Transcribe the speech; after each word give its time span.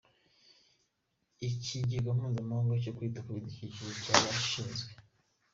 Ikigega 1.47 2.09
mpuzamahanga 2.17 2.73
cyo 2.83 2.91
kwita 2.97 3.19
ku 3.23 3.29
bidukikije 3.35 3.89
cyarashinzwe. 4.03 4.91